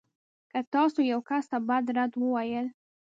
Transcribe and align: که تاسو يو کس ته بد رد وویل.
که 0.51 0.59
تاسو 0.73 0.99
يو 1.11 1.19
کس 1.29 1.45
ته 1.51 1.57
بد 1.67 1.85
رد 1.97 2.13
وویل. 2.17 2.67